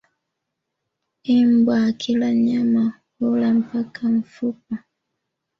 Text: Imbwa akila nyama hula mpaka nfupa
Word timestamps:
Imbwa 1.37 1.75
akila 1.87 2.29
nyama 2.45 2.83
hula 3.15 3.49
mpaka 3.61 4.03
nfupa 4.19 4.75